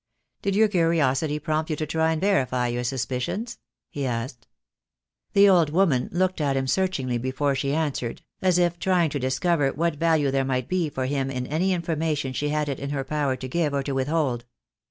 "Did 0.41 0.55
your 0.55 0.67
curiosity 0.67 1.37
prompt 1.37 1.69
you 1.69 1.75
to 1.75 1.85
try 1.85 2.11
and 2.11 2.19
verify 2.19 2.69
your 2.69 2.83
suspicions?" 2.83 3.59
he 3.91 4.03
asked. 4.07 4.47
The 5.33 5.47
old 5.47 5.69
woman 5.69 6.09
looked 6.11 6.41
at 6.41 6.57
him 6.57 6.65
searchingly 6.65 7.19
before 7.19 7.53
she 7.53 7.75
answered, 7.75 8.23
as 8.41 8.57
if 8.57 8.79
trying 8.79 9.11
to 9.11 9.19
discover 9.19 9.69
what 9.69 9.97
value 9.97 10.31
there 10.31 10.43
might 10.43 10.67
be 10.67 10.89
for 10.89 11.05
him 11.05 11.29
in 11.29 11.45
any 11.45 11.71
information 11.71 12.33
she 12.33 12.49
had 12.49 12.67
it 12.67 12.79
in 12.79 12.89
her 12.89 13.03
power 13.03 13.35
to 13.35 13.47
give 13.47 13.75
or 13.75 13.83
to 13.83 13.91
withhold. 13.91 14.45